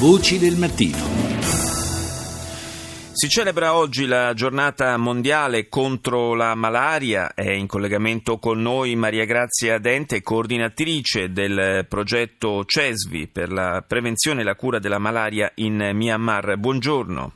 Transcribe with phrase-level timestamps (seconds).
[0.00, 0.96] Voci del mattino.
[3.12, 7.34] Si celebra oggi la giornata mondiale contro la malaria.
[7.34, 14.40] È in collegamento con noi Maria Grazia Dente, coordinatrice del progetto CESVI per la prevenzione
[14.40, 16.56] e la cura della malaria in Myanmar.
[16.56, 17.32] Buongiorno.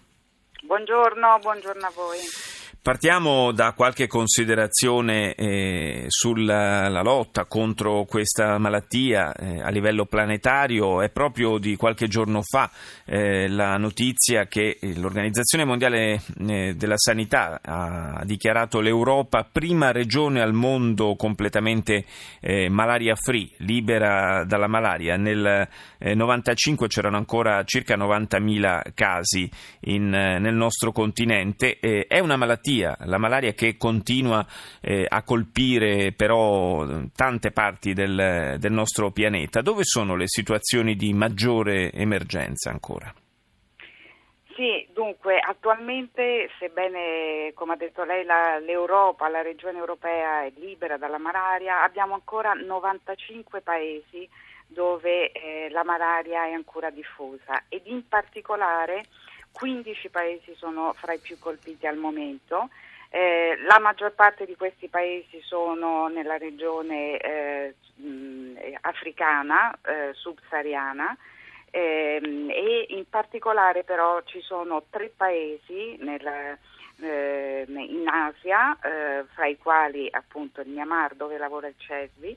[0.63, 2.54] Buongiorno, buongiorno a voi.
[2.85, 11.01] Partiamo da qualche considerazione eh, sulla lotta contro questa malattia eh, a livello planetario.
[11.01, 12.71] È proprio di qualche giorno fa
[13.07, 20.53] eh, la notizia che l'Organizzazione Mondiale eh, della Sanità ha dichiarato l'Europa prima regione al
[20.53, 22.05] mondo completamente
[22.41, 25.17] eh, malaria free, libera dalla malaria.
[25.17, 25.67] Nel
[26.01, 29.51] 95 eh, c'erano ancora circa 90.000 casi
[29.85, 31.79] in, nel nostro continente.
[31.79, 34.45] è una malattia malattia, la malaria che continua
[34.81, 39.63] eh, a colpire però tante parti del, del nostro pianeta.
[39.63, 43.13] Dove sono le situazioni di maggiore emergenza ancora?
[44.55, 50.97] Sì, dunque attualmente, sebbene come ha detto lei la, l'Europa, la regione europea è libera
[50.97, 54.29] dalla malaria, abbiamo ancora 95 paesi
[54.67, 59.05] dove eh, la malaria è ancora diffusa ed in particolare
[59.55, 62.69] 15 paesi sono fra i più colpiti al momento.
[63.09, 67.75] Eh, la maggior parte di questi paesi sono nella regione eh,
[68.81, 71.17] africana, eh, subsahariana
[71.71, 76.59] ehm, e in particolare però ci sono tre paesi nel,
[77.01, 82.37] ehm, in Asia, eh, fra i quali appunto il Myanmar dove lavora il CESVI,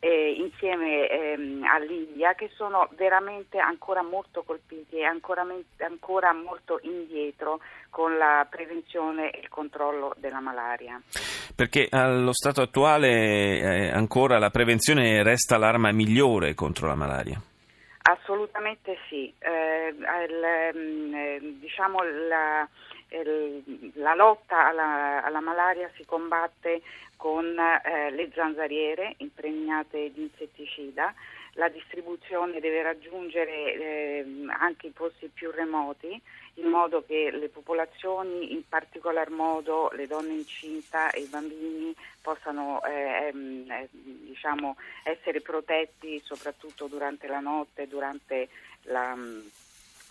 [0.00, 5.46] eh, insieme ehm, all'India che sono veramente ancora molto colpiti e ancora,
[5.78, 7.60] ancora, molto indietro
[7.90, 11.00] con la prevenzione e il controllo della malaria.
[11.54, 17.40] Perché allo stato attuale eh, ancora la prevenzione resta l'arma migliore contro la malaria?
[18.02, 19.32] Assolutamente sì.
[19.38, 22.66] Eh, il, mm, eh, diciamo la,
[23.94, 26.82] la lotta alla, alla, malaria si combatte
[27.16, 31.12] con eh, le zanzariere impregnate di insetticida.
[31.54, 36.20] La distribuzione deve raggiungere eh, anche i posti più remoti
[36.54, 42.80] in modo che le popolazioni, in particolar modo le donne incinta e i bambini, possano
[42.84, 43.32] eh,
[43.90, 48.48] diciamo, essere protetti soprattutto durante la notte, durante
[48.82, 49.16] la,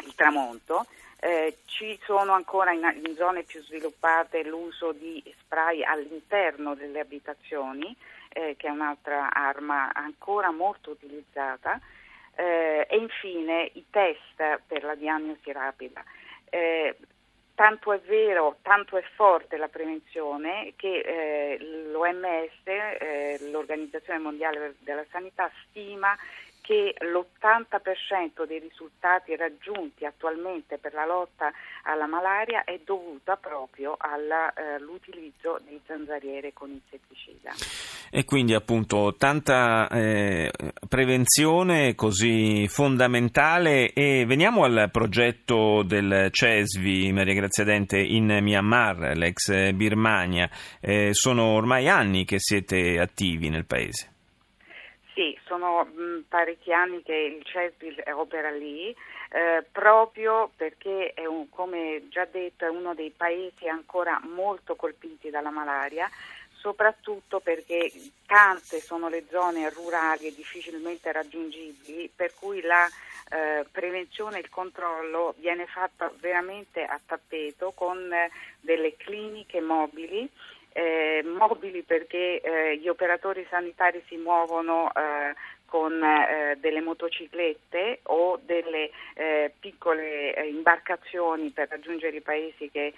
[0.06, 0.86] il tramonto.
[1.20, 7.96] Eh, ci sono ancora in, in, zone più sviluppate l'uso di spray all'interno delle abitazioni,
[8.30, 11.80] eh, che è un'altra arma ancora molto utilizzata,
[12.36, 16.04] eh, e infine i test per la diagnosi rapida.
[16.50, 16.96] Eh,
[17.56, 21.58] tanto è vero, tanto è forte la prevenzione che eh,
[21.92, 26.16] l'OMS, eh, l'Organizzazione Mondiale della Sanità, stima
[26.68, 31.50] che l'80% dei risultati raggiunti attualmente per la lotta
[31.84, 37.52] alla malaria è dovuta proprio all'utilizzo eh, di zanzariere con insetticida.
[38.12, 40.52] E quindi appunto tanta eh,
[40.90, 49.72] prevenzione così fondamentale e veniamo al progetto del CESVI, Maria Grazia Dente, in Myanmar, l'ex
[49.72, 50.50] Birmania.
[50.82, 54.16] Eh, sono ormai anni che siete attivi nel paese.
[55.18, 58.96] Sì, sono mh, mm, parecchi anni che il CESBIL opera lì,
[59.32, 65.50] eh, proprio perché, un, come già detto, è uno dei paesi ancora molto colpiti dalla
[65.50, 66.08] malaria,
[66.54, 67.92] soprattutto perché
[68.28, 72.88] tante sono le zone rurali e difficilmente raggiungibili, per cui la
[73.30, 78.30] eh, prevenzione e il controllo viene fatta veramente a tappeto con eh,
[78.60, 80.30] delle cliniche mobili
[80.78, 85.34] eh, mobili perché eh, gli operatori sanitari si muovono eh,
[85.66, 92.94] con eh, delle motociclette o delle eh, piccole eh, imbarcazioni per raggiungere i paesi che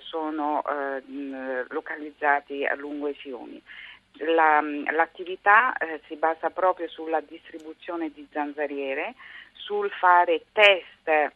[0.00, 0.62] sono
[1.68, 3.62] localizzati lungo i fiumi.
[4.34, 4.60] La,
[4.90, 5.72] l'attività
[6.06, 9.14] si basa proprio sulla distribuzione di zanzariere,
[9.52, 11.32] sul fare test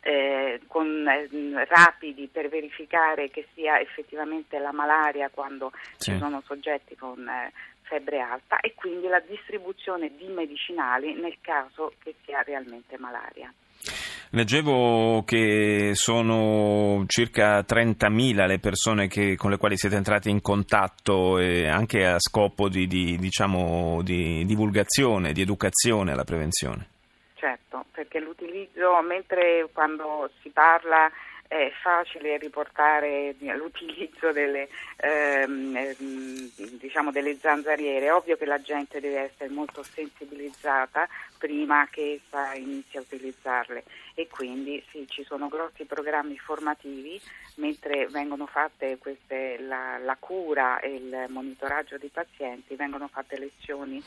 [0.00, 6.12] eh, con, eh, rapidi per verificare che sia effettivamente la malaria quando sì.
[6.12, 7.52] ci sono soggetti con eh,
[7.82, 13.52] febbre alta e quindi la distribuzione di medicinali nel caso che sia realmente malaria.
[14.32, 21.36] Leggevo che sono circa 30.000 le persone che, con le quali siete entrati in contatto
[21.36, 26.90] anche a scopo di, di, diciamo, di divulgazione, di educazione alla prevenzione
[27.90, 31.10] perché l'utilizzo, mentre quando si parla
[31.50, 34.68] è facile riportare l'utilizzo delle,
[34.98, 35.96] ehm,
[36.78, 38.06] diciamo delle zanzariere.
[38.06, 43.82] È ovvio che la gente deve essere molto sensibilizzata prima che essa inizi a utilizzarle
[44.14, 47.20] e quindi sì, ci sono grossi programmi formativi
[47.56, 54.00] mentre vengono fatte queste, la, la, cura e il monitoraggio dei pazienti, vengono fatte lezioni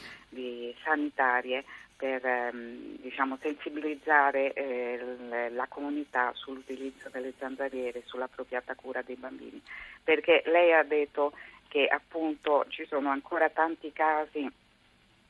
[0.81, 1.65] sanitarie
[2.03, 9.15] per ehm, diciamo, sensibilizzare eh, la comunità sull'utilizzo delle zanzariere e sulla appropriata cura dei
[9.15, 9.61] bambini.
[10.03, 11.31] Perché lei ha detto
[11.69, 14.51] che appunto ci sono ancora tanti casi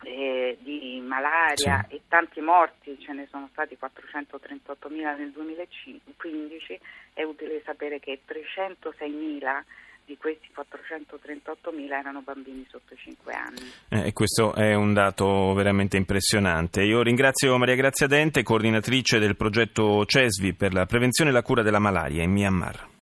[0.02, 1.98] eh, di malaria sì.
[1.98, 6.80] e tanti morti, ce ne sono stati 438.000 nel 2015,
[7.14, 9.62] è utile sapere che 306.000
[10.06, 13.72] di questi 438.000 erano bambini sotto i 5 anni.
[13.90, 16.84] Eh, questo è un dato veramente impressionante.
[16.84, 21.62] Io ringrazio Maria Grazia Dente, coordinatrice del progetto CESVI per la prevenzione e la cura
[21.62, 22.92] della malaria in Myanmar.